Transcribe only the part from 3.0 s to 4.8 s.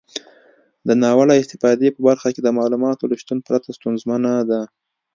له شتون پرته ستونزمنه ده.